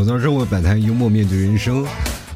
[0.00, 1.86] 吐槽生活百态，幽默面对人生。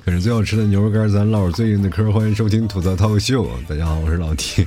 [0.05, 2.13] 可是最好吃的牛肉干，咱唠最硬的嗑。
[2.13, 4.67] 欢迎收听吐槽涛秀，大家好，我是老 T。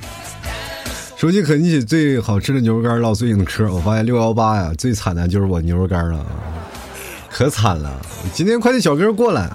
[1.16, 3.72] 说起啃起最好吃的牛肉干，唠最硬的嗑。
[3.72, 6.26] 我发现六幺八呀，最惨的就是我牛肉干了，
[7.30, 8.04] 可惨了。
[8.34, 9.48] 今天快递小哥过来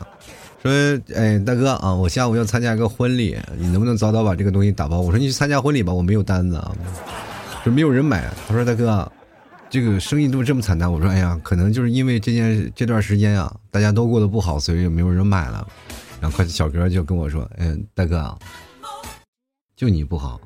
[0.62, 0.72] 说
[1.14, 6.72] ：“哎，大哥啊，我下午要参加一个婚礼，你能不能早早把这个东西打包？”我说：“你去参加婚礼吧，我没有单子啊，
[7.62, 9.12] 说没有人买。”他说：“大哥。”
[9.74, 15.68] 这个生意都这么惨淡，我说，哎呀，可能就是因为这件这段时间啊，大家都过得不好，所以也没有人买了。
[16.22, 18.38] 然后快递小哥就跟我说，嗯，大哥啊，
[19.76, 20.40] 就你不好，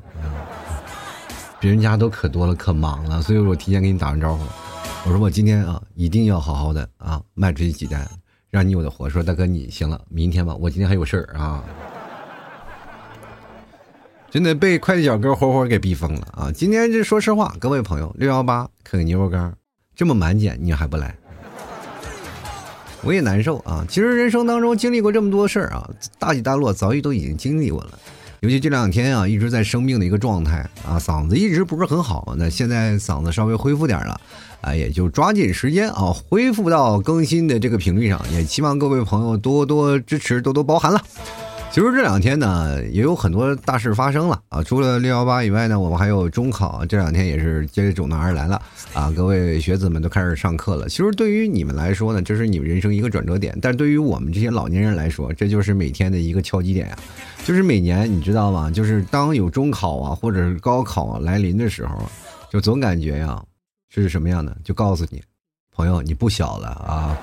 [1.60, 4.46] 别人家都可多了，可忙了，所以我提前给你打声招呼。
[5.04, 8.10] 我说我今天啊，一定要好好的啊，卖出去几单，
[8.50, 9.10] 让你有的活。
[9.10, 11.62] 说大哥你行了，明天吧，我今天还有事儿啊。
[14.30, 16.52] 真的被快递小哥活活给逼疯了啊！
[16.54, 19.54] 今天这说实话，各位朋友，六幺八啃个牛肉干，
[19.96, 21.16] 这么满减你还不来，
[23.04, 23.86] 我也难受啊！
[23.88, 25.90] 其实人生当中经历过这么多事儿啊，
[26.20, 27.98] 大起大落早已都已经经历过了。
[28.42, 32.36] 尤其这两天啊，一直在生病的一个状态啊，嗓子一直不是很好。
[32.38, 34.20] 那现在嗓子稍微恢复点了
[34.62, 38.22] 啊，也就抓紧时间啊，恢复到更新的这个频率上。
[38.34, 41.02] 也希望各位朋友多多支持，多多包涵了。
[41.70, 44.64] 其实这两天呢，也有很多大事发生了啊！
[44.64, 48.60] 除了六幺八以外呢，我们还有中考，这两天也是接踵而来了
[48.94, 49.14] 啊！
[49.16, 50.90] 各位学子们都开始上课了。
[50.90, 56.98] 其实对于你们来说呢，这是你们人生一个转折点；但对于我们这些老年人来说，这就是每天的一个敲击点呀。
[57.46, 58.72] 就是每年你知道吗？
[58.72, 62.10] 就是当有中考啊，或者是高考来临的时候，
[62.50, 63.40] 就总感觉呀，
[63.94, 64.58] 是什么样的？
[64.64, 65.22] 就告诉你，
[65.76, 67.16] 朋友，你不小了啊！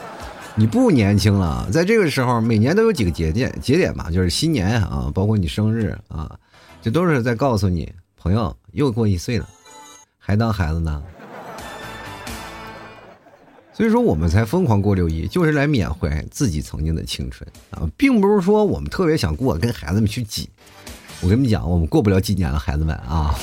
[0.57, 6.39] 你不年轻了，在这个时候，每年都有几个节点节点嘛，就是新年啊，包括你生日啊，
[6.81, 9.49] 这都是在告诉你，朋友又过一岁了，
[10.17, 11.03] 还当孩子呢。
[13.73, 20.49] 所以说，我们才疯狂过六一，就是来缅怀自己曾经的青春啊，并不是说我们特别想过跟孩子们去挤。
[21.21, 23.35] 我跟你们讲，我们过不了几年了，孩子们啊。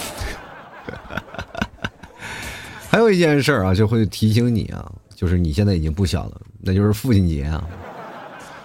[2.90, 4.90] 还有一件事儿啊，就会提醒你啊。
[5.22, 7.64] 就是你现在已经不小了，那就是父亲节啊！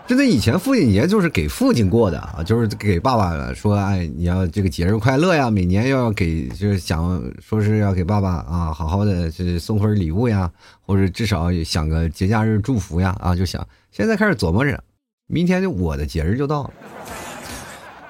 [0.07, 10.51] 真的，以前父亲节就是给父亲过的啊，就是给爸爸说，哎，你要这个节日快乐呀，每年要给，就是想说是要给爸爸啊，好好的是送份礼物呀，
[10.81, 14.83] 或者至少想个节假日祝福呀啊，就想现在开始琢磨着，
[15.27, 16.71] 明天就我的节日就到了。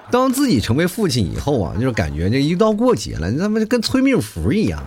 [0.09, 4.81] 当自己成为父亲以后啊，就是感觉这一到过节了，你他妈就跟催命符一样。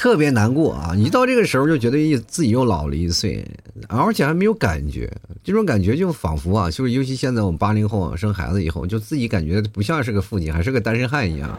[0.00, 0.96] 特别难过啊！
[0.96, 3.46] 一到这个时候就觉得一自己又老了一岁，
[3.86, 5.12] 而且还没有感觉，
[5.44, 11.50] 这种感觉就仿佛啊，就是尤其现在我们八零后生孩子以后，就自己感觉不像是个父亲，还是个单身汉一样。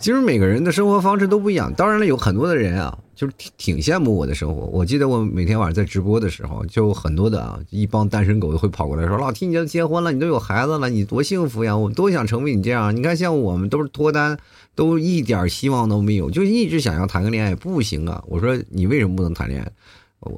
[0.00, 4.64] 其实每个人的生活方式都不一样，当然了，有很多的人啊，就是挺挺羡慕我的生活。
[4.66, 11.76] 我记得我每天晚上在直播的时候，就很多的啊一帮单身狗都会跑过来说：“老 T，你都结婚了，你都有孩子了，你多幸福呀！
[11.76, 12.96] 我们都想成为你这样。
[12.96, 14.38] 你看，像我们都是脱单。”
[14.76, 18.22] 都一点希望都没有，就一直想要谈个恋爱，不行啊！
[18.26, 19.70] 我说你为什么不能谈恋爱？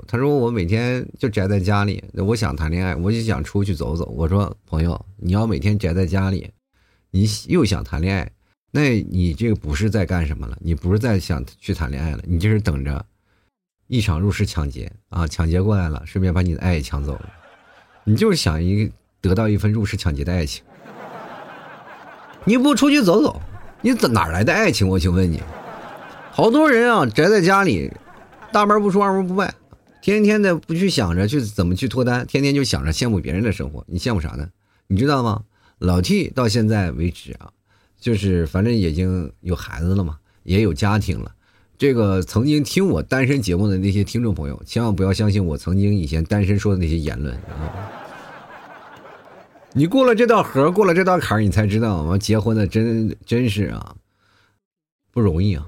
[0.08, 4.12] 他说我每天就宅在家里，我想谈恋爱，我就想出去走走。
[4.16, 6.50] 我说朋友，你要每天宅在家里，
[7.12, 8.32] 你又想谈恋爱，
[8.74, 10.56] 那你这个不是在干什么了？
[10.62, 12.20] 你不是在想去谈恋爱了？
[12.26, 13.04] 你就是等着
[13.86, 15.28] 一场入室抢劫啊！
[15.28, 17.30] 抢劫过来了，顺便把你的爱也抢走了，
[18.04, 18.90] 你就是想一
[19.20, 20.64] 得到一份入室抢劫的爱情，
[22.46, 23.42] 你不出去走走？
[23.82, 24.88] 你怎哪来的爱情？
[24.88, 25.42] 我请问你，
[26.30, 27.92] 好多人啊宅在家里，
[28.50, 29.52] 大门不出二门不迈，
[30.00, 33.84] 天天的不去想着去怎么去脱单，天天就想着羡慕别人的生活。
[33.86, 34.48] 你羡慕啥呢？
[34.86, 35.42] 你知道吗？
[35.78, 37.50] 老 T 到现在为止啊，
[38.02, 41.32] 就是反正已经有孩子了嘛，也有家庭了。
[41.78, 47.70] 这个曾经听我单身节目的那些听众朋友，千万不要相信我曾经以前单身说的那些言论啊。
[49.72, 53.94] 你过了这道河，过了这道坎，你才知道，我们结婚的真真是啊，
[55.12, 55.64] 不容易啊。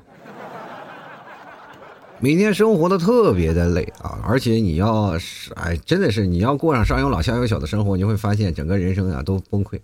[2.19, 9.79] 每天生活的特别的累啊，而且你要是哎，真的是你要过上上有老下有小的生活，你会发现整个人生啊都崩溃。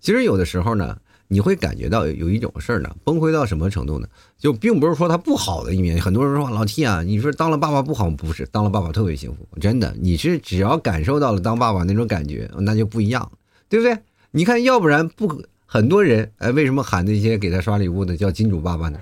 [0.00, 0.96] 其实有的时候呢，
[1.28, 4.06] 你会感觉到有一种事儿呢，崩溃到什么程度呢？
[4.38, 6.00] 就并不是说他不好的一面。
[6.00, 9.94] 很多人说老 T 啊，你说当了爸爸不好，不是当了爸爸特别幸福，真的。
[10.00, 13.30] 你是只要感受到了当爸爸那种感觉，那就不一样。
[13.68, 13.98] 对不对？
[14.30, 18.98] 你看，要不然不很多人哎，为什么喊那些给他刷礼物的叫金主爸爸呢？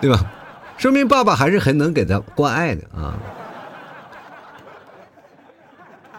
[0.00, 0.32] 对吧？
[0.76, 3.16] 说明爸爸还是很能给他关爱的啊。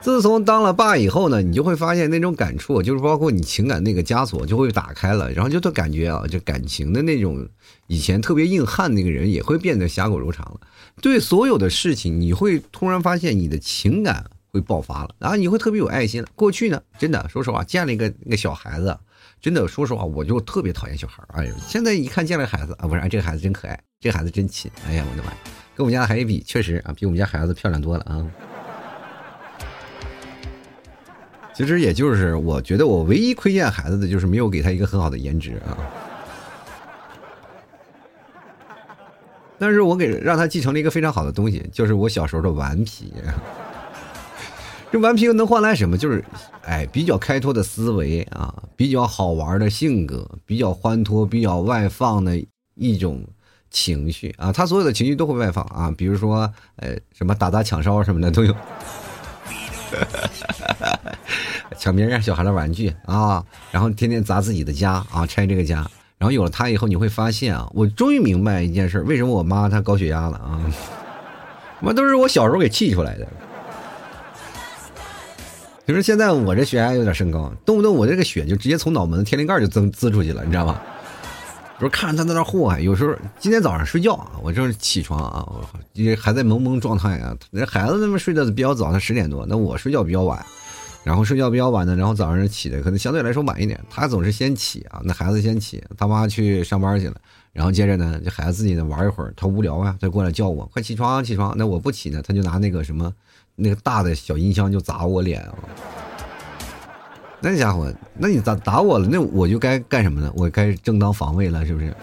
[0.01, 7.48] 自从当了爸以后呢，你就会发现那种感触，就是包括你情感那个枷锁就会打开了，然后就都感觉啊，就感情的那种
[7.88, 10.62] 以前特别硬汉那个人也会变得侠骨柔肠了。
[11.01, 16.30] 对所有的事情，你会突然发现你的情感会爆发了，然后你会特别有爱心了。
[16.34, 18.98] 过去呢，真的说实话，见了一个那个小孩子，
[19.42, 24.72] 真的说实话，我就特别讨厌小孩哎呀，现在一看见了孩子啊，不是，这个孩子真可爱，这孩子真亲。
[24.88, 25.38] 哎呀，我的妈呀，
[25.75, 28.25] 跟我们家孩子比，确实啊，比我们家孩子漂亮多了啊。
[31.59, 35.75] 其实也就是，我觉得我唯一亏欠孩子的就是没有给他一个很好的颜值啊。
[39.57, 43.11] 但是我给让他继承了一个非常好的东西，就是我小时候的顽皮。
[44.89, 45.97] 这顽皮又能换来什么？
[45.97, 46.23] 就是，
[46.63, 52.41] 哎，比较开拓的思维啊，比较好玩的性格，比较欢脱、比较外放的
[52.75, 53.21] 一种
[53.69, 54.53] 情绪啊。
[54.53, 58.56] 他所有的情绪都会外放啊，比如说，呃，什么打砸抢烧什么的都有。
[59.89, 61.12] 哈
[61.77, 65.86] 抢别人小孩的玩具啊，然后天天砸自己的家啊，拆这个家。
[66.18, 70.59] 然后有了他以后，你会发现啊，我终于明白一件事：为什么我妈她高血压了啊？
[71.80, 73.27] 妈都是我小时候给气出来的。
[75.88, 80.80] 就是现在我这血压有点升高，动不动我这个血就直接从脑门天灵盖就滋滋出去了，你知道吗？
[81.80, 85.48] 不是看着他在那祸害，有时候今天早上睡觉啊，我正起床啊，
[85.94, 87.34] 也还在懵懵状态啊。
[87.52, 90.46] 那孩子他们睡得比较早，他十点多，那我睡觉比较晚。
[91.06, 93.80] 然后睡觉比较晚的，然后早上起的可能相对来说晚一点。
[93.90, 97.16] 他总是先起啊，那孩子先起，他妈去上班去了，
[97.54, 101.56] 然后接着呢，这孩子自己呢玩一会儿，他无聊啊，他过来叫我，快起床起床。
[101.58, 103.12] 那我不起呢，他就拿那个什么，
[103.56, 105.56] 那个大的小音箱就砸我脸啊。
[107.41, 110.31] 那家伙，那你打打我了，那我就该干什么呢？
[110.36, 111.94] 我该正当防卫了，是不是？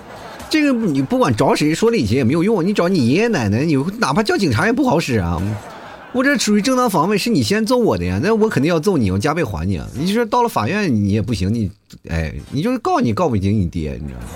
[0.48, 5.42] 这个你不管找谁说理去也没有用，你找你爷爷奶奶，你哪怕叫警察也不好使啊。
[6.12, 9.86] 我这属于正当防卫，是你先揍我的呀，那我肯定要揍你，我加倍还你啊！
[9.92, 11.70] 你就说到了法院你也不行，你
[12.08, 14.26] 哎，你就是告你告不赢你爹，你知道吗？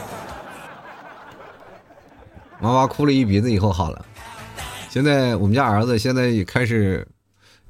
[2.60, 4.04] 妈妈哭了一鼻子以后好了，
[4.90, 7.06] 现在我们家儿子现在也开始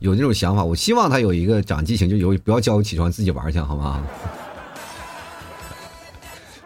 [0.00, 4.02] 有那种想法，我希望他有一个长记性，就有不要叫我起床自己玩去，好吗？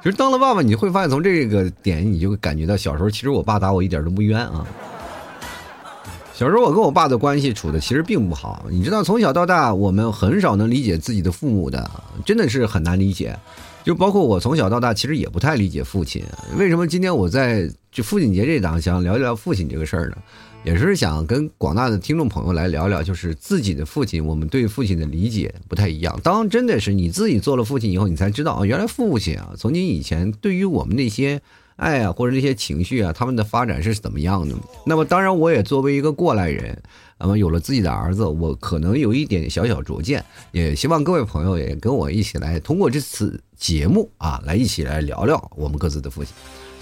[0.03, 4.67] 其实当了爸爸，你会发现从这个点，你就感觉到小时候其实我爸打我一点都不冤啊。
[6.33, 11.91] 小时候我跟我爸的关系处的其实并不好，你知道，从小到大我们很少能理解自己的父母的，
[12.25, 13.39] 真的是很难理解。
[13.83, 16.25] 就包括我从小到大其实也不太理解父亲。
[16.57, 20.17] 为什么今天我在就父亲节这档想聊一聊父亲这个事儿呢？
[20.65, 26.19] 也是想跟广大的听众朋友来聊聊，就是自己的父亲，我们对父亲的理解不太一样。
[26.25, 31.41] 当真的是你自己做了父亲以后，你才知道啊，原来父亲啊，从今以前对于我们那些。
[31.77, 34.55] 爱啊，或者那些情绪啊，他们的发展是怎么样的？
[34.87, 36.81] 那么，当然，我也作为一个过来人，
[37.19, 46.33] 那么有了自己的儿子，我可能有一点小小拙见，也希望各位朋友也跟我一起来，通过这次节目啊，来一起来聊聊我们各自的父亲。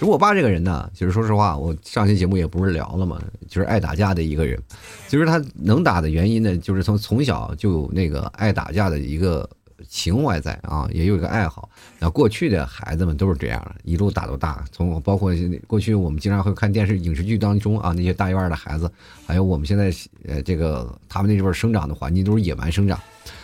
[0.02, 4.60] 其实我爸这个人呢，其实说实话，我上期节目也不是聊了嘛，就是爱打架的一个人。
[5.06, 9.48] 其实他能打的原因呢，就是从从小就有那个爱打架的一个。
[9.88, 11.68] 情怀在啊，也有一个爱好。
[11.98, 14.64] 那过去的孩子们都是这样，一路打到大。
[14.70, 15.32] 从包括
[15.66, 18.90] 过去我们经常会看电视、影视剧当中啊，那些大院的孩子，
[19.26, 19.92] 还有我们现在
[20.24, 22.98] 呃这个他们那边生长的环境都是野蛮生长，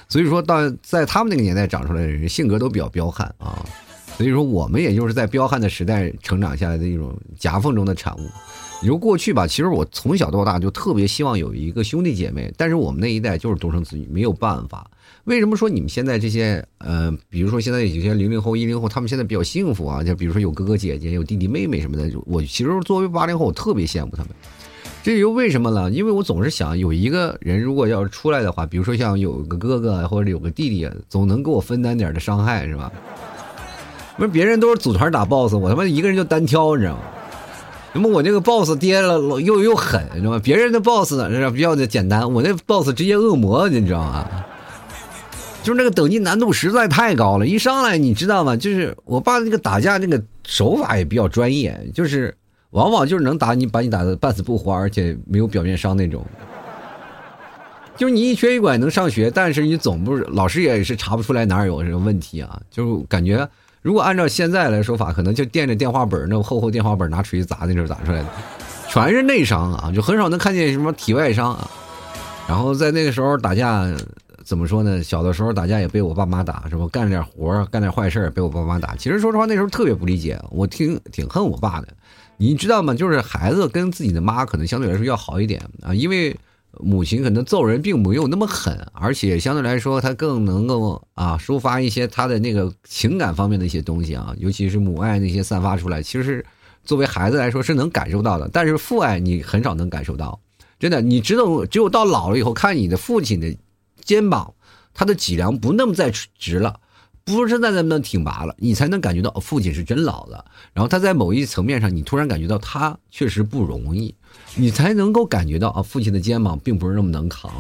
[0.09, 3.67] 所以说到在他们那个年代长出来的人性格都比较彪悍啊。
[4.19, 8.29] 所以说我们也就是在彪悍的时代成长下来的一种夹缝中的产物。
[8.83, 14.91] 你说过去吧，其实我从小到大就特别希望有一个兄弟姐妹，但是我们那一代就是独生子女，没有办法。
[15.23, 20.03] 为什么说你们现在这些呃，比如说现在有些零零后、一零后，他们现在比较幸福啊？
[20.03, 22.11] 就比如说有哥哥姐姐、有弟弟妹妹什么的。
[22.27, 24.33] 我其实作为八零后，我特别羡慕他们。
[25.05, 25.89] 这又为什么呢？
[25.93, 32.93] 因为我总是想有一个人，如果要是出来的话，比如说像有个哥哥或者有个弟弟，总能给我分担点的伤害，是吧？
[34.19, 37.01] 不是别人都是组团打 BOSS，我他妈一个人就单挑，你知道吗？
[37.93, 40.41] 那么我这个 BOSS 跌了又又狠，你知道吗？
[40.43, 41.15] 别人的 BOSS
[41.55, 44.29] 比较的简单，我那 BOSS 直接恶魔，你知道吗？
[45.63, 48.57] 就是那个等级难度实在太高了，一上来你知道吗？
[48.57, 52.35] 就是我爸那个打架那个手法也比较专业，就是
[52.71, 56.25] 往往就是能打你，把你打的半死不活，而且没有表面伤那种。
[57.97, 62.61] 就是你一瘸一拐能上学，但是你总不是老师也是查不出来哪有什么问题啊。
[62.71, 63.47] 就感觉
[63.89, 68.29] 如果按照现在来说法，可能就垫着电话本那么厚厚电话本拿锤子砸那时候砸出来的，
[68.87, 71.71] 全是内伤啊，就很少能看见什么体外伤啊。
[72.47, 73.89] 然后在那个时候打架。
[74.45, 75.03] 怎么说呢？
[75.03, 76.87] 小的时候打架也被我爸妈打，是吧？
[76.91, 78.97] 干点活干点坏事被我爸妈打。
[78.97, 81.89] 其实说实话，那时候特别不理解，我挺挺恨我爸的。
[82.39, 82.95] 你知道吗？
[82.95, 86.35] 就是孩子跟自己的妈可能相对来说要好一点啊，因为
[86.81, 96.45] 母亲可能揍人并没有那么狠，而且相对来说，她更能够啊抒发一些她的那个情感方面的一些东西啊，尤其是母爱那些散发出来，其实
[96.85, 100.41] 作为孩子来说是能感受到的，但是父爱你很少能感受到，
[100.79, 103.57] 真的，你知道，只有到老了以后，看你的父亲的
[104.03, 104.55] 肩膀，
[104.95, 106.81] 他的脊梁不那么再直了。
[107.29, 110.45] 不是在那么挺拔了，你才能感觉到父亲是真老了。
[110.73, 114.15] 然后他在某一层面上，你突然感觉到他确实不容易，
[114.57, 117.53] 你才能够感觉到啊，父亲的肩膀并不是那么能扛。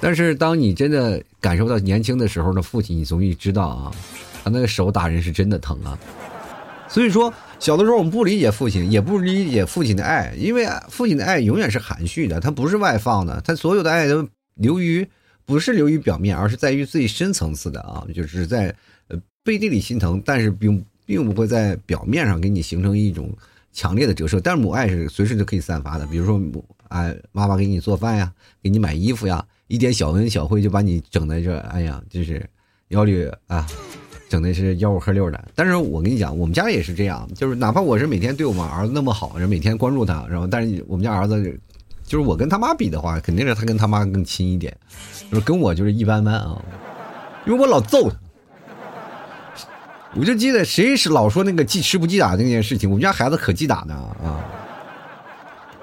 [0.00, 3.92] 但是当你真的感受到年轻的时候的父亲，你终于知道啊，
[4.44, 5.98] 他那个手打人是真的疼啊。
[6.88, 15.08] 所以说，小的时候我们不理解父亲，也不理解父亲的爱，因为父亲的爱永远是含蓄的，他不是外放的，他所有的爱都流于。
[15.44, 18.74] 不是流于表面，而是在于最深层次的啊，就是在
[19.48, 23.32] 背地里心疼，但是并并不会在表面上给你形成一种
[23.72, 24.38] 强烈的折射。
[24.38, 28.30] 但是母爱是随时都可以散发的，比如说母哎妈妈给你做饭呀，
[28.62, 32.46] 给你买衣服呀，一点小恩小惠就把你整在这，哎呀，就是
[32.88, 33.66] 腰里啊，
[34.28, 35.42] 整的是吆五喝六的。
[35.54, 41.58] 但是我跟你讲，我们家也是这样，就是哪怕我是每天对我们儿子那么好，然后每天关注他，然后但是我们家儿子。
[42.04, 44.76] 就是我跟他妈比的话，肯定是他跟他妈更亲一点，
[45.30, 46.62] 就是跟我就是一般般啊，
[47.46, 48.16] 因为我老揍他。
[50.14, 54.40] 我就记得谁是老说那个记吃不记打那件事情，我们家孩子可记打呢啊，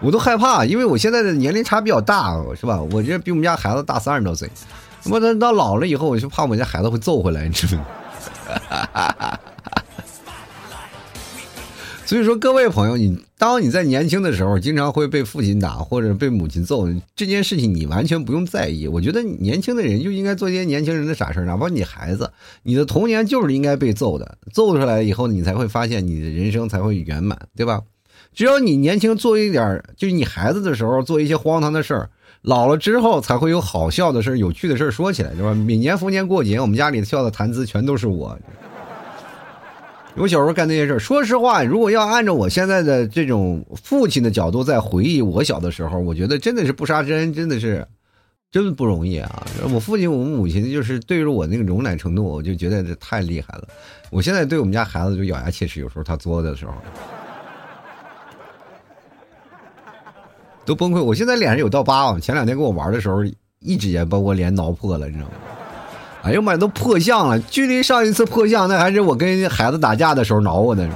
[0.01, 2.82] 我都害怕，因为我现在的年龄差比较大，是吧？
[2.91, 4.50] 我这比我们家孩子大三十多岁，
[5.03, 9.39] 他妈到老了以后，我就怕我们家孩子会揍回来，你知道吗？
[12.05, 18.88] 所以说，各位朋友，你当你在年轻的时候，经常会被父亲打或者被母亲揍，这件事情你完全不用在意。
[18.88, 22.31] 我觉得年轻的人就应该做一些年轻人的傻事哪怕你孩子，
[22.62, 27.81] 你的童年就是应该被揍的，揍出来以后，你才会发现你的人生才会圆满，对吧？
[28.35, 32.09] 只要你年轻做一点，就是你孩子的时候做一些荒唐的事儿，
[32.43, 35.55] 老了之后才会有好笑的事儿、有趣的事儿说起来，对吧？
[35.55, 38.38] 每年逢年过节，我们家里笑的谈资全都是我。
[40.17, 47.86] 我小时候干那些事儿，说实话，如果要按照我现在的这种父亲的角度在回忆我小的时候，我觉得真的是不杀之恩，真的是
[48.50, 49.45] 真不容易啊！
[49.74, 53.67] 我父亲、我母亲就是对于我那个容忍程度，我就觉得这太厉害了。
[54.10, 56.74] 我现在对我们家孩子就咬牙切齿，有时候他作的时候
[60.63, 61.03] 都崩溃。
[61.03, 63.22] 我现在脸上有道疤，前两天跟我玩的时候，
[63.60, 65.34] 一指甲把我脸挠破了，你知道吗？
[66.25, 67.39] 哎呦妈呀，都破相了！
[67.39, 70.89] 距离上一次破相，那还是我跟孩子打架的时候挠我的。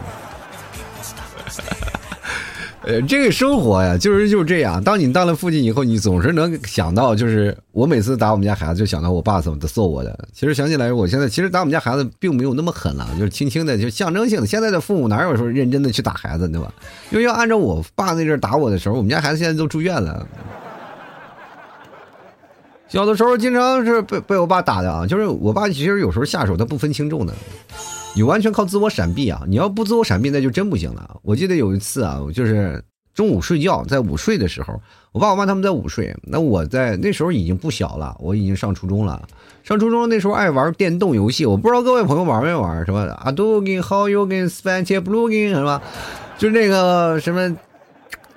[2.82, 4.84] 呃， 这个生活呀，就是就是这样。
[4.84, 10.18] 当你当了父亲以后，你总是能想到，就是我每次打我们家孩子，就想到我爸怎么揍我的。
[10.34, 14.48] 其实想起来，我现在其实打我们家孩子并没有那么狠了，就是轻轻的，就象征性的。
[14.48, 16.74] 现在的父母哪有说认真的去打孩子，对吧？
[17.12, 20.26] 因为要按照我爸那阵打我的时候，我们家孩子现在都住院了。
[22.90, 27.34] 小的时候经常是被被我爸打的啊，就是我爸其实有时候下手他不分轻重的，
[28.16, 29.44] 你完全靠自我闪避啊！
[29.48, 31.18] 你要不自我闪避那就真不行了。
[31.22, 34.74] 我记得有一次啊，就是中午睡觉在午睡的时候，
[35.12, 39.22] 我爸我妈他们在午睡，那我在那时候已经不小了，我已经上初中了。
[39.64, 45.80] 上初中那时候爱玩电动游戏，我不知道各位朋友玩没玩，什么啊都跟 How you 跟 Spanty Blue 跟什么，
[46.40, 47.56] 就是那个什么。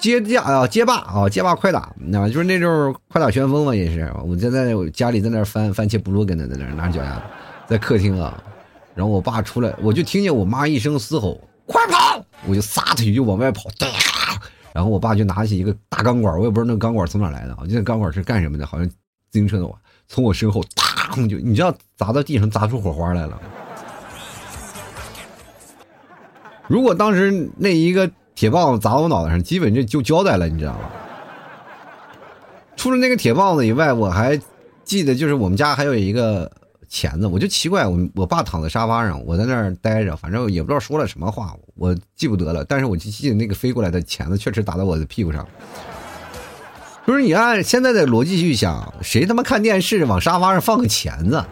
[0.02, 2.28] 街架啊，街霸啊，街霸快打，你知道吗？
[2.28, 4.12] 就是那种快打旋风嘛，也是。
[4.26, 7.22] 我就在家里在那翻番茄布鲁根的，在那拿脚丫子，
[7.68, 8.42] 在客厅啊。
[8.96, 13.70] 然后我爸出来，我就听见我妈一声嘶吼：“快跑！”我就撒腿就往外跑。
[14.72, 19.70] 然后我爸就拿起一个大钢管，我也不知道那钢管从哪来的，我记得钢管是干什么的，好像自行车的。
[20.08, 23.40] 从我身后当就，你知道砸到地上砸出火花来了。
[26.66, 28.10] 如果当时那一个。
[28.42, 30.90] 铁棒子砸我脑袋上，基本就就交代了，你知道吗？
[32.74, 34.36] 除了那个铁棒子以外，我还
[34.82, 36.50] 记得就是我们家还有一个
[36.88, 42.64] 钳子，我就奇怪，我我爸躺在沙发上，我在那儿待着，反正也不知道说了什么话，我记不得了。
[42.64, 45.46] 但是我就记得那个飞过来的钳子确实打到我的屁股上。
[47.04, 51.44] 不是你按现在的逻辑去想，谁他妈看电视往沙发上放个钳子？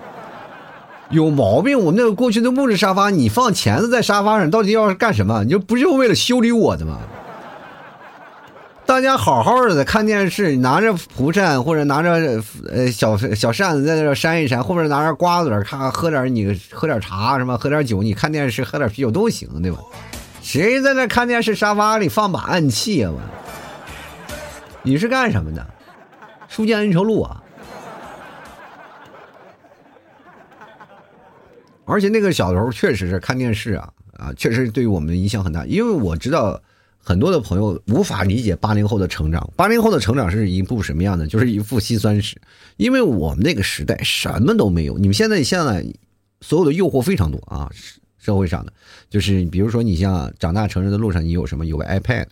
[1.10, 1.78] 有毛病！
[1.78, 5.42] 我那个过去的木质沙发，你放钳子在沙发上，到底要是干什么？
[5.42, 6.98] 你就不就为了修理我的吗？
[8.86, 19.78] 大家好好的看电视，拿着蒲扇或者拿着呃小小扇子在那扇一扇，或者拿着瓜子儿看喝点你喝点茶什么，喝点酒，你看电视喝点啤酒都行，对吧？
[20.42, 23.12] 谁在那看电视沙发里放把暗器啊？
[23.12, 23.20] 我，
[24.82, 25.66] 你是干什么的？
[26.48, 27.42] 书剑恩仇录啊？
[31.90, 35.66] 而且那个小时候确实是看电视啊啊，确实对于我们影响很大。
[35.66, 36.60] 因为我知道，
[37.02, 39.50] 很多的朋友无法理解八零后的成长。
[39.56, 41.26] 八零后的成长是一部什么样的？
[41.26, 42.40] 就是一副辛酸史。
[42.76, 44.96] 因为我们那个时代什么都没有。
[44.96, 45.84] 你们现在现在
[46.40, 47.68] 所有的诱惑非常多啊，
[48.18, 48.72] 社会上的
[49.08, 51.66] 就是比如说你像长大成人的路上，你有什么？
[51.66, 52.26] 有个 iPad，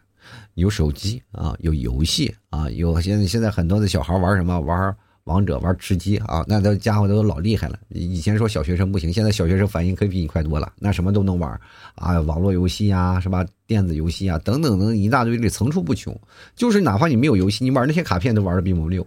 [0.55, 4.97] 有手机啊，有游戏啊，有现在现在很多的小孩玩什么玩。
[5.29, 7.79] 王者玩吃鸡啊，那都家伙都老厉害了。
[7.91, 10.73] 以前说小学生不行，现在小学生反应可比你快多了。
[10.79, 11.53] 那什么都能玩
[11.95, 13.45] 啊，网络游戏啊，是吧？
[13.67, 16.19] 电子游戏啊，等等等一大堆的层出不穷。
[16.57, 19.07] 就是哪怕你没有游戏，你玩那些卡片都玩的比我们溜。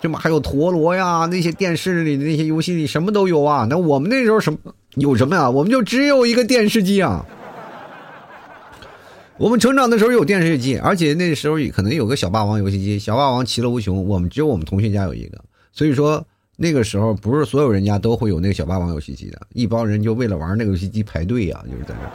[0.00, 3.66] 这嘛还有陀螺呀，那些电视里的那些游戏里什么都有啊。
[3.68, 4.58] 那我们那时候什么
[4.94, 5.50] 有什么呀？
[5.50, 7.26] 我们就只有一个电视机啊。
[9.36, 14.06] 我们成长的时候有电视机，而且那时候可能有个小霸王游戏机，小霸王其乐无穷。
[14.06, 15.40] 我们只有我们同学家有一个，
[15.72, 16.24] 所以说
[16.56, 22.08] 那个时候不是所有人家都会有那个小霸王游戏机的，一帮人就为了玩那个游戏机排队呀，就是在那。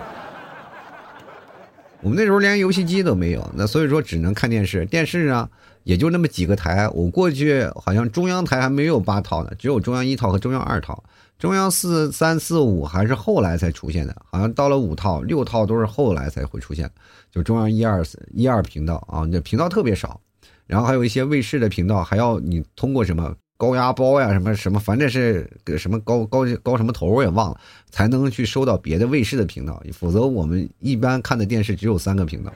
[2.01, 5.49] 我们那时候连游戏机都没有，那所以说只能看电视，电视啊
[5.83, 6.87] 也就那么几个台。
[6.93, 11.03] 我过去好像中央台还没有八套呢，只有中央一套和中央二套。
[11.39, 16.91] 中央四三四五还是后来才出现的，好像到了五套六套都是后来才会出现，
[17.31, 18.03] 就中央一二
[18.33, 20.19] 一二频道啊，那频道特别少，
[20.67, 27.57] 然后还有一些卫视的频道，还要你通过什么高压包呀，什么什么，反正是个什么高高高什么头我也忘了，
[27.89, 32.51] 才能去收到别的卫视的频道，否则我们一般看的电视只有三个频道，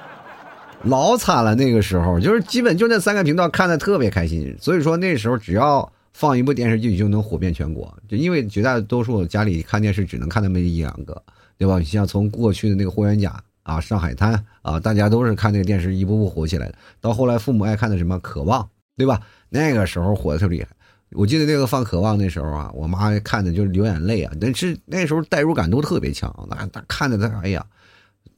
[0.84, 5.92] 老惨了那个时候，就是基本就那三个频道看的特别开心，所以说那时候只要。
[6.12, 11.22] 放一部电视剧就能火遍全国，就因为绝大多数家里看电视只能看那么一两个，
[11.56, 11.82] 对吧？
[11.82, 16.74] 像从过去的那个霍元甲啊、上海滩啊，大家都是看那个电视一步步火起来的。
[17.00, 18.62] 到后来父母爱看的什么《渴望》，
[18.96, 19.20] 对吧？
[19.48, 20.68] 那个时候火的特厉害。
[21.12, 27.64] 我记得那个放《渴望》那时候啊，我妈看的就是流眼泪啊，但是那时候代入感都特别强，那那看的他哎呀。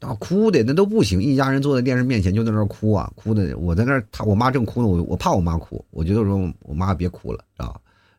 [0.02, 7.72] 啊，哭的那都不行，一家人坐在电视面前就在那哭啊，哭的我在那，他我妈正哭呢，我我怕我妈哭，我觉得说我妈别哭了啊，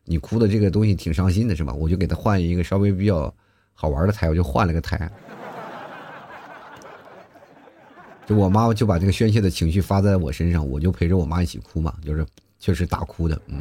[0.04, 1.74] 你哭的这个东西挺伤心的是吧？
[1.74, 3.32] 我就给他换一个稍微比较
[3.74, 5.10] 好玩的台，我就换了个台，
[8.26, 12.24] 就我妈就把这个宣泄的情绪发在我身上，我就陪着我妈一起哭嘛，就是
[12.58, 13.60] 确实大哭的，嗯。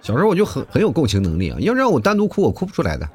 [0.00, 3.08] 小时候我就很很有共情能力啊，要让我单独哭，我哭不出来的。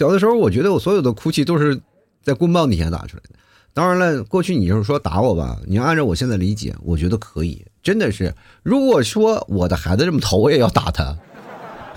[0.00, 1.78] 小的时候，我觉得我所有的哭泣都是
[2.22, 3.32] 在棍棒底下打出来的。
[3.74, 8.34] 当然了，过去你就是说打我吧，你要按照我现在理解，我觉得可以，真的是。
[8.62, 11.14] 如果说我的孩子这么淘，我也要打他。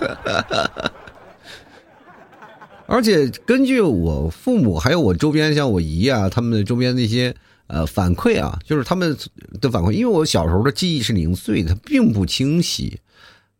[2.84, 7.34] 而且根据我父母还有我周边像我姨啊，他们周边那些
[7.68, 9.16] 呃反馈啊，就是他们
[9.62, 13.00] 的反馈，因为我小时候的记忆是零碎的，并不清晰。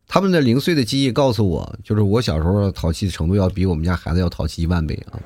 [0.07, 5.19] 他们的零碎的记忆告诉我，就是我小时候淘气的程度要比我们家孩子要淘气一万倍啊！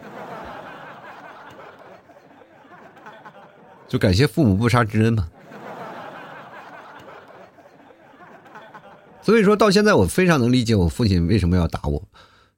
[3.88, 5.28] 就感谢父母不杀之恩嘛。
[9.22, 12.02] 所以说到现在，我非常能理解我父亲为什么要打我，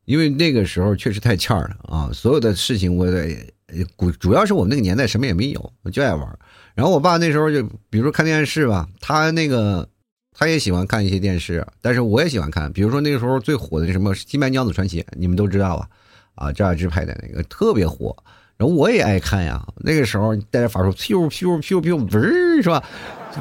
[0.05, 2.10] 因为那个时候确实太欠了啊！
[2.13, 3.53] 所有的事情，我得
[3.97, 6.39] 主主要是我们那个年代什么也没有，我就爱玩。
[6.75, 9.89] 然后我爸那时候就，比如看电视吧，他那个。
[10.38, 12.72] 他也喜欢看一些电视，但是我也喜欢看。
[12.72, 15.88] 比如说那个时候最火的什么《新白娘子传奇》，你们都知道啊，
[16.36, 18.15] 啊，赵雅芝拍的那个特别火。
[18.58, 19.65] 然后我也爱看呀。
[19.78, 22.84] 那个时候带着法术，咻咻咻咻，不是是吧？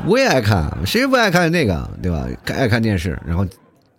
[0.07, 2.27] 我也爱看，谁不爱看那个，对吧？
[2.47, 3.19] 爱看电视。
[3.27, 3.47] 然后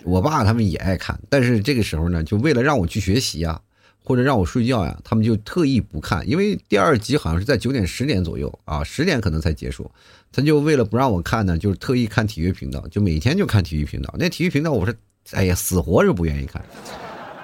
[0.03, 3.59] 我爸他们也爱看，但是这个时候呢，就为了让我去学习啊，
[4.03, 9.89] 或者让我睡觉呀，他们就特意不看，因为第二集好像是在九点十点左右啊，十点可能才结束。
[10.31, 14.13] 他就为了不让我看呢，就是特意看体育频道，就每天就看体育频道。
[14.17, 14.93] 那体育频道，我说，
[15.31, 16.63] 哎呀，死活是不愿意看。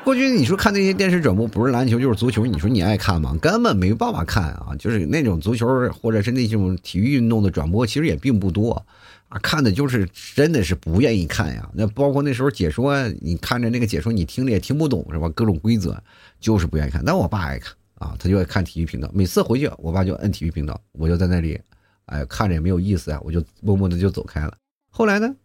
[0.04, 3.38] 过去你说看那些电视转播，不是篮球就是足球，你说你爱看吗？
[3.42, 4.70] 根本没办法看啊！
[4.80, 8.86] 就是那种足球或者是那种体育运动的转播，其实也并不多
[9.30, 9.40] 啊。
[9.40, 11.70] 看的就是真的是不愿意看呀。
[11.74, 15.30] 那包括那时候解说，你看着那个解说，你听着也听不懂是吧？
[15.30, 15.98] 各种规则，
[16.40, 17.04] 就是不愿意看。
[17.06, 19.10] 但我爸爱看啊，他就爱看体育频道。
[19.14, 21.60] 每次回去，我爸就摁体育频道，我就在那里。
[22.06, 24.56] 哎，看着也没有意思呀，我就默默的就走开了。
[24.90, 25.36] 后来呢，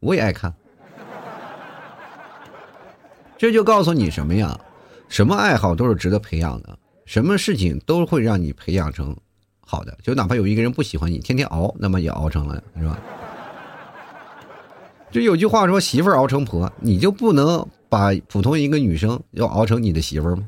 [0.00, 0.52] 我也爱看，
[3.36, 4.58] 这就告诉你什么呀？
[5.08, 9.16] 什么爱好都是值得培养的，什么事情都会让你培养成
[9.60, 9.96] 好的。
[10.02, 12.98] 就哪怕有一个人不喜欢你，天天熬，那么也熬成了，是吧？
[15.10, 20.44] 就有句话说，媳妇熬成婆，你就不能把普通一个女生要熬成你的媳妇吗？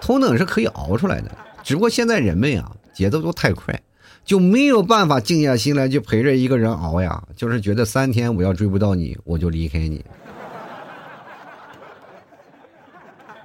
[0.00, 1.30] 同等是可以熬出来的，
[1.62, 2.70] 只不过现在人们呀。
[2.92, 3.82] 节奏都太快，
[4.24, 7.20] 就没有办法静下心来就陪着一个人熬呀。
[7.34, 10.04] 就是觉得三天我要追不到你，我就离开你。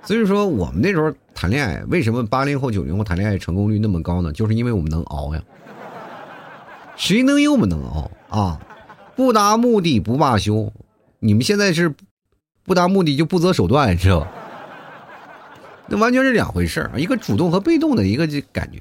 [0.04, 4.32] 所以说，我们那时候谈恋爱，为什么八零后、九零后谈恋爱成功率那么高呢？
[4.32, 5.42] 就是因为我们能熬呀。
[6.96, 8.60] 谁能有我们能熬啊？
[9.20, 10.72] 不达目的不罢休。
[11.20, 11.94] 你们现在是
[12.64, 14.32] 不达目的就不择手段，知道吧？
[15.88, 18.80] 那完全是两回事儿，一个主动和被动的一个感觉。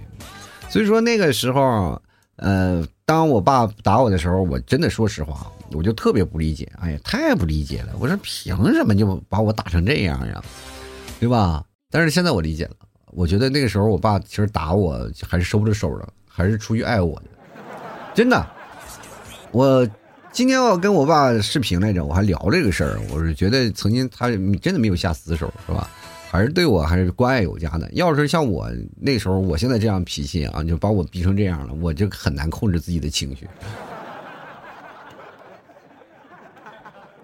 [0.69, 2.01] 所以说那个时候，
[2.37, 6.71] 呃，当我爸打我的时候，我真的说实话，我就特别不理解。
[6.81, 7.89] 哎呀，太不理解了！
[7.99, 10.41] 我说凭什么就把我打成这样呀？
[11.19, 11.65] 对吧？
[11.91, 17.25] 但是现在我理解了，我觉得那个时候我爸其实打我还是收着手的，还是出于爱我的，
[18.15, 18.47] 真的。
[19.51, 19.89] 我
[20.33, 24.29] 今天我跟我爸视频来着，我还聊这个事儿，我是觉得曾经他
[24.61, 25.91] 真的没有下死手，是吧？
[26.31, 27.89] 还是对我还是关爱有加的。
[27.93, 33.49] 要是像我那时候，我现在这样脾气啊，就把我逼成这样了，我就很难控制自己的情绪。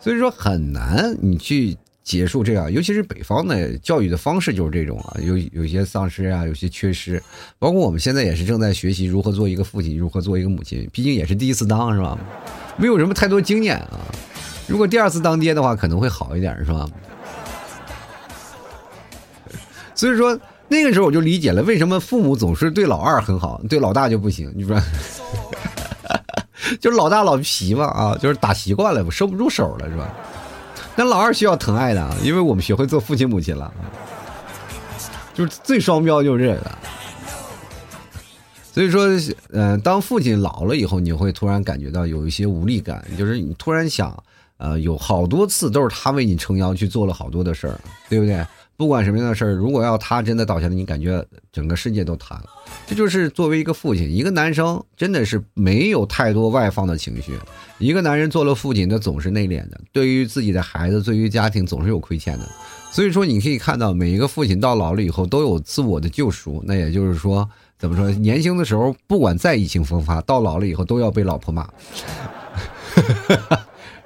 [0.00, 1.76] 所以说很难你去。
[2.04, 7.22] 结束这样，尤其是北方的教育的方式就是这种啊，有有些丧失啊，有些缺失。
[7.58, 10.86] 包括我们现在也是正在学习如何做一个父亲，如何做一个母亲。
[10.92, 12.18] 毕竟也是第一次当，是吧？
[12.76, 14.00] 没有什么太多经验啊。
[14.66, 16.86] 如果第二次当爹的话，可能会好一点，是吧？
[19.94, 24.52] 所以说那个时候我就理解了，为什么父母总是对老二很好，对老大就不行。
[24.56, 24.80] 你说，
[26.80, 30.08] 就是老大老皮嘛啊，就是打习惯了，收不住手了，是吧？
[30.96, 33.72] 那老二需要疼爱的，因为我们学会做父亲母亲了，
[35.34, 36.70] 就是最双标就是这个。
[38.74, 39.06] 所以说，
[39.52, 44.20] 呃，当父亲老了以后，你会突然感觉到有一些无力感，就是你突然想，
[44.56, 48.44] 呃，有好多次都是他为你撑腰去做了好多的事儿，对不对？
[48.76, 52.46] 不管什么样的事儿，如果要他真的倒下了，你感觉整个世界都塌了。
[52.84, 57.38] 这就是作为一个父亲，一个男生真的是没有太多外放的情绪。
[57.78, 62.50] 一个男人做了父亲，他总是内敛的，对于自己的孩子，对于家庭总是有亏欠的。
[62.90, 66.60] 所以说，你可以看到每一个父亲到老了以后都有自我的救赎。
[66.66, 68.10] 那也就是说，怎么说？
[68.12, 71.68] 年轻的时候不管再意气风发，到老了以后都要被老婆骂。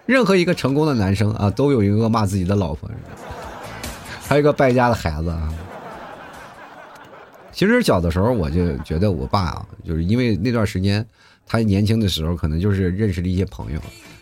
[0.06, 2.90] 任何一个成功的男生啊，都有一个骂自己的老婆。
[4.22, 5.52] 还有一个败家的孩子啊！
[7.52, 11.04] 其实小的时候我就觉得我爸啊，就是因为那段时间
[11.46, 13.80] 他年轻的时候，可能就是认识了一些朋友。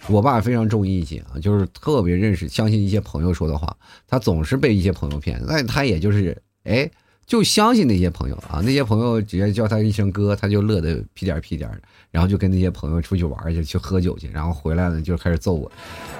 [0.08, 3.76] 我爸非常重义气啊，就是特别认识、相信一些朋友说的话。
[4.06, 6.88] 他总是被一些朋友骗，那他也就是哎，
[7.26, 8.60] 就相信那些朋友啊。
[8.64, 11.80] 那些朋友直接叫他一声哥，他就乐得屁颠屁颠的。
[12.12, 15.70] 然后就跟那些朋友出去玩去，去喝酒去，然后回来呢就开始揍我。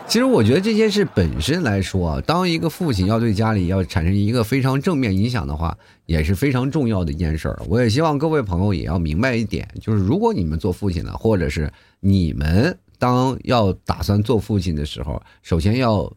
[0.07, 7.63] 其实我觉得这件事本身来说，当一个父亲要对家里要产生一个非常正面影响的话，也是非常重要的一件事儿。
[7.67, 16.13] 我也希望各位朋友也要明白一点，就是如果你们做父亲了，或者是你们当要打算做父亲的时候，首先要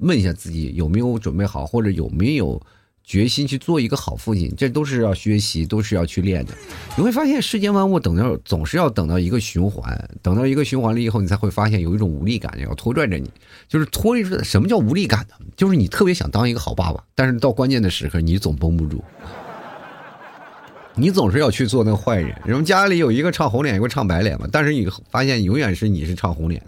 [0.00, 2.60] 问一下自己有没有准备好，或者有没有。
[3.10, 6.54] 决心去做一个好父亲，这都是要学习，都是要去练的。
[6.96, 13.28] 你会发现，世间万物等到总是要等到一个循环，等到一个循环了以后，你才会发现有一种无力感要拖拽着你。
[13.66, 15.34] 就是拖着，什么叫无力感呢？
[15.56, 19.02] 就是你特别想当一个好爸爸，但是到关键的时刻，你总绷不住，
[20.94, 22.32] 你总是要去做那个坏人。
[22.44, 26.62] 人们家里有一个唱红脸，一个唱白脸嘛，但是你发现永远是你是唱红脸。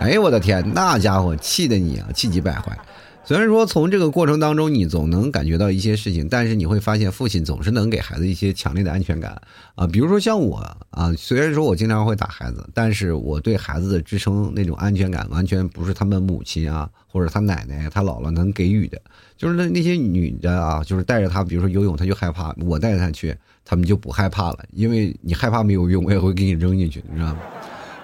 [0.00, 2.76] 哎呦我的天，那家伙气的你啊，气急败坏。
[3.22, 9.40] 虽然说从这个过程当中，你总能感觉到一些事情，但是你会发现，父亲总是能给孩子一些强烈的安全感
[9.76, 9.86] 啊。
[9.86, 10.56] 比如说像我
[10.90, 19.00] 啊，虽然说我经常会打孩子，但是我对孩子的支撑那种安全感，完全不是他们母亲啊，或者他奶奶、他姥姥能给予的。
[19.36, 27.40] 就是那那些女的啊，就是带着他，比如说游泳，他就害怕；我带着他去，他们就不害怕了，因为你害怕没有用，我也会给你扔进去，你知道吗？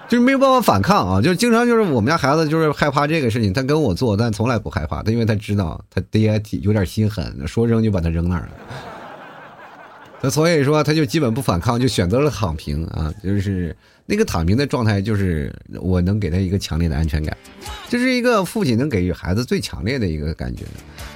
[0.09, 1.21] 就是没有办法反抗啊！
[1.21, 5.03] 就是经常就是我们家孩子就是害怕这个事情，他跟我做，但从来不害怕。
[5.03, 8.49] 他因为他知道他爹有点心狠，说扔就把他扔那儿了。
[10.21, 13.13] 他所以说他就基本不反抗，就选择了躺平啊！
[13.21, 17.35] 就是那个躺平的状态，就是我能给他一个强烈的安全感。
[17.89, 20.63] 这是一个父亲能给予孩子最强烈的一个感觉，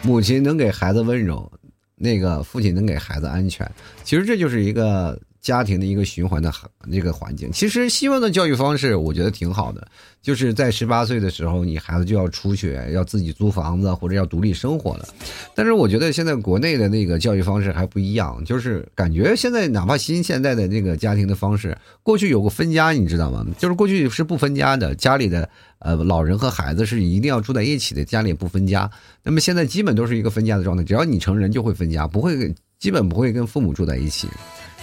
[0.01, 1.49] 母亲能给孩子温柔，
[1.95, 3.65] 那个父亲能给孩子安全。
[4.03, 5.17] 其实这就是一个。
[5.41, 6.53] 家庭的一个循环的
[6.85, 9.87] 那个环境，其实西方的教育方式我觉得挺好的，
[10.21, 15.07] 就是在十八岁的时候，你孩子就要出去，要自己租房子或者要独立生活了。
[15.55, 23.43] 但是我觉得现在国内的那个教育方式还不一样，就是感觉现在哪怕新现在的那个家庭的方式，过去有个分家，你知道吗？
[23.57, 25.49] 就是过去是不分家的，家里的
[25.79, 28.87] 呃老人和孩子是一定要住在一起的，家里不分家。
[29.23, 34.27] 那么现在基本都是一个分家的状态，只要你成人就会分家，不会基本不会跟父母住在一起。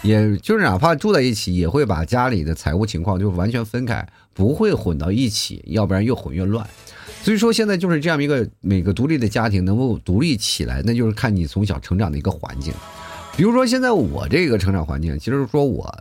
[0.03, 6.67] 也就是哪怕住在一起，也会把家里的财务情况就完全分开，不会混到一起，要不然越混越乱。
[7.23, 12.73] 所以说现在就是这样一个每个独立的家庭能够独立起来，那就是看你从小成长的一个环境。
[13.37, 15.93] 比如说现在我这个成长环境，其实说我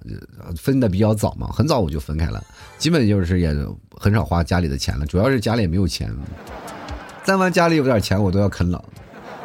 [0.55, 2.43] 分的比较早嘛，很早我就分开了，
[2.77, 3.55] 基本就是也
[3.95, 6.11] 很少花家里的钱了，主要是家里也没有钱。
[7.25, 8.83] 但凡家里有点钱，我都要啃老。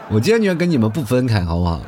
[0.08, 1.82] 我坚决跟你们不分开，好不好？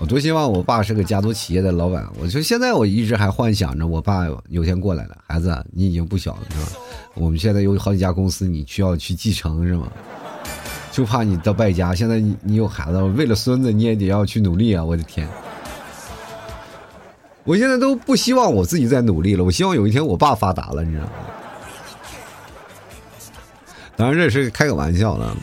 [0.00, 2.08] 我多希望我爸是个家族企业的老板。
[2.18, 6.80] 我就现在我一直还幻想着，我爸有天过来了，孩子，你已经不小了，是吧？
[7.14, 9.86] 我们现在有好几家公司，你需要去继承，是吗？
[10.90, 11.94] 就怕你到败家。
[11.94, 14.82] 现在你你有孩子，为了孙子你也得要去努力啊！
[14.82, 15.28] 我的天，
[17.44, 21.12] 我现在都不希望我自己再努力了，我希望有一天我爸发达了，你知道吗？
[23.96, 25.36] 当然这是开个玩笑了，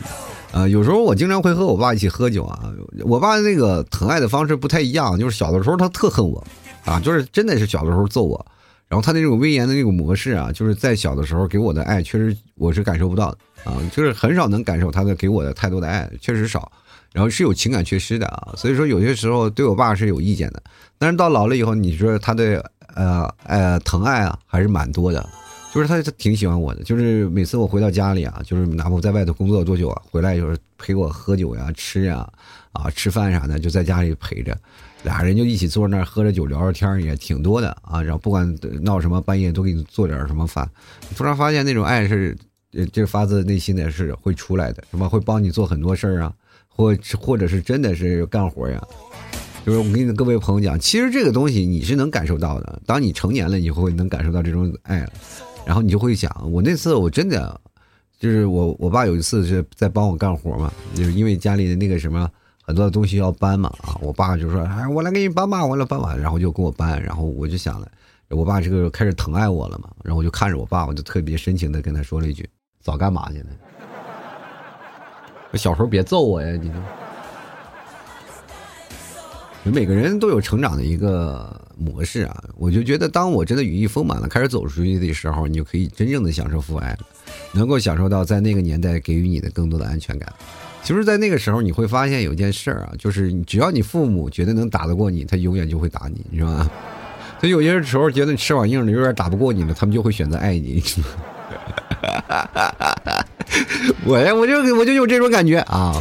[0.52, 2.72] 啊，有时候我经常会和我爸一起喝酒啊。
[3.04, 6.46] 我爸那个疼爱的方式不太一样，就是小的时候他特恨我，
[6.86, 8.46] 啊，就是真的是小的时候揍我。
[8.88, 16.72] 然后他那种威严的那种模式啊，就是在小的时候给我的爱，确实我是感受不到的啊，就是很少能感受他的给我的太多的爱，确实少。
[17.14, 20.62] 然后是有情感缺失的啊，所以说有些时候对我爸是有意见的。
[20.98, 22.64] 但是到老了以后，你说他的
[22.96, 25.28] 呃呃疼爱啊，还是蛮多的，
[25.78, 32.28] 就是他他挺喜欢我的，就是每次我回到家里啊，就是哪怕我在外头工作多久啊，回来就是陪我喝酒呀、吃呀、
[32.72, 34.58] 啊吃饭啥的，就在家里陪着。
[35.04, 38.02] 俩人就一起坐那儿喝着酒聊着天也挺多的啊。
[38.02, 40.68] 然后不管闹什么，半夜都给你做点什么饭。
[41.16, 42.36] 突然发现那种爱是，
[42.92, 46.34] 这发自内心的是会出来的，什么会帮你做很多事儿啊，
[46.68, 48.82] 或或者是真的是干活呀。
[49.64, 52.82] 就是我跟各位朋友讲，其实这个东西你是能感受到的。
[52.88, 55.12] 当你成年了以后，能感受到这种爱了，
[55.68, 57.60] 然后你就会想，我那次我真的
[58.18, 62.30] 就是我我爸有一次是在帮我干活嘛，就是因为家里的那个什么。
[62.68, 67.90] 很多的东西要搬嘛啊，我爸就说：“哎，我来给你搬吧，我来搬吧。”然后就给我搬，然后我就想了，
[68.28, 72.46] 我爸这个开始疼爱我了嘛，然后我就看着我爸，我就特别深情的跟他说了一句
[72.84, 73.46] ：“早干嘛去了？
[75.52, 76.82] 我小时候别揍我呀！”你说，
[79.72, 87.00] 每个人都有成长的一个模式啊，我就觉得，当我真的羽翼丰满了，开始走出去的时候，你就可以真正的享受父爱了，
[87.54, 90.32] 能够享受到在那个年代给予你的更多的安全感。
[90.84, 96.70] 其实，在那个时候，你会发现有件事儿啊，就是只要你父母觉得能打得过你，他永远就会打你，是吧？
[97.40, 100.84] 所以有些时候觉得你翅膀硬了，有点打不过你了，他们就会选择爱你。
[104.06, 105.94] 我呀，我就我就有这种感觉啊。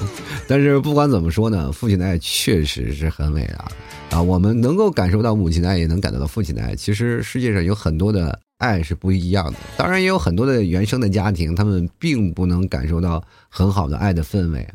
[0.49, 4.23] 但是不管怎么说呢，父亲的爱确实是很伟大啊。
[4.23, 6.75] 我们能够感受到母亲的爱，也能感受到父亲的爱。
[6.75, 8.39] 其实世界上有很多的。
[8.59, 14.67] 爱是不一样的，当然也有很多的原生的家庭，他们并不能感受到很好的爱的氛围。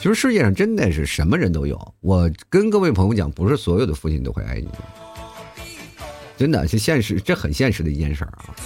[0.00, 1.94] 其实世界上真的是什么人都有。
[2.00, 4.68] 我跟各位朋友讲，不是所有的父亲都会爱你，
[6.36, 8.56] 真的是现实，这很现实的一件事儿啊。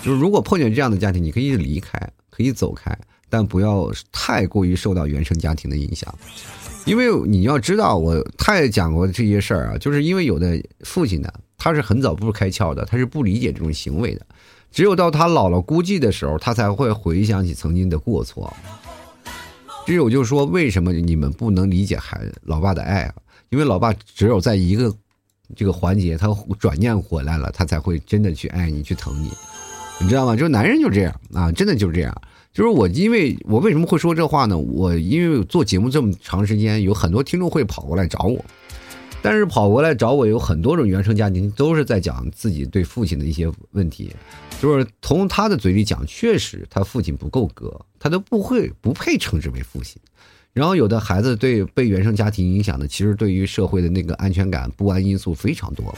[0.00, 1.98] 就是如果碰见这样的家庭，你可以离开，
[2.30, 2.96] 可以走开，
[3.34, 6.14] 但不要太过于受到原生家庭的影响，
[6.84, 11.28] 因为你要知道，我太讲过这些事儿啊，就是因为有的父亲呢。
[11.56, 14.26] 他是很早不开窍的，他是不理解这种行为的，
[14.70, 18.54] 只有到他老了孤寂的时候，他才会回想起曾经的过错。
[19.86, 23.14] 只有就说，为什么你们不能理解孩子老爸的爱啊？
[23.48, 24.94] 因为老爸只有在一个
[25.56, 29.30] 这个环节，他转念回来了，他才会真的去爱你，去疼你，
[30.00, 30.36] 你知道吗？
[30.36, 32.14] 就是男人就这样啊，真的就是这样。
[32.54, 34.56] 就是我，因为我为什么会说这话呢？
[34.56, 38.42] 我因为做节目这么长时间，有很多听众会跑过来找我。
[39.20, 44.14] 但是跑过来找我有很多种原生家庭，都是在讲自己对父亲的一些问题，
[44.60, 50.00] 就是从他的嘴里讲，确实他父亲不够格，他都不会不配称之为父亲。
[50.52, 55.92] 然后有的孩子对被原生家庭影响的，其实对于社会的那个安全感不安因素非常多。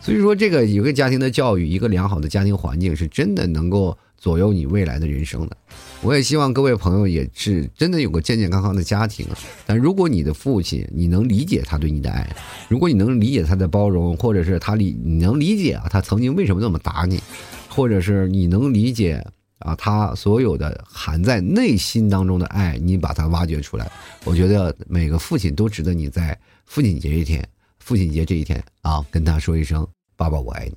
[0.00, 3.96] 所以说，这个一个家庭的教育，一个良好的家庭环境，是真的能够。
[4.22, 5.56] 左右你未来的人生的，
[6.00, 9.26] 我也希望各位朋友也是真的有个健健康康的家庭。
[9.66, 12.24] 但如果你的父亲，你能理解他对你的爱，
[12.68, 17.20] 如果你能理解他的包容，或者是他理你能理解啊，他曾经为什么那么打你，
[17.68, 19.20] 或者是你能理解
[19.58, 23.90] 啊，他所有的含在内心当中的爱，你把它挖掘出来，
[24.22, 27.44] 我觉得每个父亲都值得你在父亲节这一天，
[27.80, 29.84] 父亲节这一天啊，跟他说一声
[30.16, 30.76] “爸爸，我爱你”。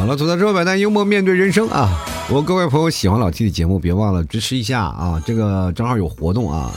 [0.00, 1.90] 好了，吐槽之后百单幽默面对人生啊！
[2.30, 5.22] 我各位朋友喜欢老 T 的节目，别忘了支持一下啊！
[5.26, 6.72] 这个正好有活动啊，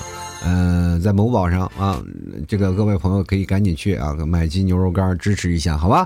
[0.46, 2.04] 嗯，在某宝上啊，
[2.50, 6.06] 这个各位朋友可以赶紧去啊，买斤牛肉干支持一下，好吧？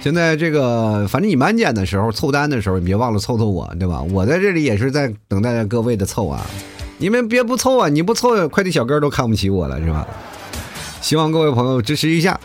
[0.00, 4.00] 现在这个反正你满减的时候凑单的时候，你别忘了凑凑我，对吧？
[4.00, 6.46] 我在这里也是在等待着各位的凑啊！
[6.98, 7.88] 你们别不凑啊！
[7.88, 10.06] 你不凑，快递小哥都看不起我了，是吧？
[11.00, 12.38] 希望各位朋友支持一下。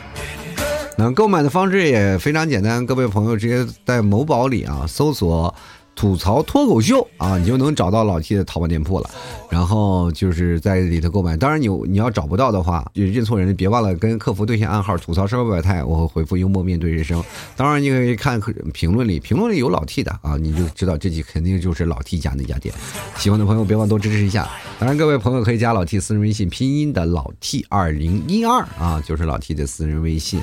[1.03, 5.51] 那购买的方式也非常简单，各位朋友直接在某宝里啊搜索
[5.95, 9.09] 吐槽脱口秀啊，你就能找到老 T 的淘宝店铺了。
[9.49, 11.35] 然后就是在里头购买。
[11.35, 17.21] 当然，你你要找不到的话，认错人，别忘了跟客服对线暗号吐槽社会百态，我会回复幽默面对人生。
[17.55, 18.39] 当然，你可以看
[18.71, 22.73] 评论里，评论里有老 T 的啊，你就知道这集肯定就是老 T 家那家店。
[23.17, 24.47] 喜欢的朋友别忘多支持一下。
[24.79, 30.39] 当然，各位朋友可以加老 T 私人微信，拼音的老 T 二零一二啊，就是老 T 的私人微信。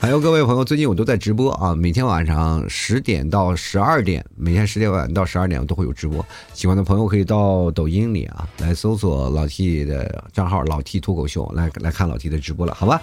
[0.00, 6.24] 还有各位朋友，最近我都在直播啊，每天晚上十点到十二点，每天十点晚到十二点我都会有直播。
[6.54, 13.02] 喜欢的朋友可以到抖音里啊，来搜索老 T 的账号“老 T 脱口秀”来来看老 T 的直播了，好吧？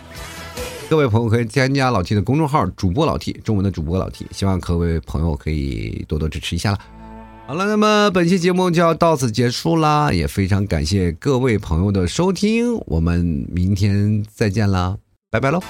[0.89, 6.79] 各位朋友可以添加老 T 的公众号“主播老 T”，中文的主播老 T，希望各位朋友可以多多支持一下了。
[7.45, 14.97] 好了，那么本期节目就要到此结束啦，也非常感谢各位朋友的收听，我们明天再见啦，
[15.29, 15.61] 拜拜喽。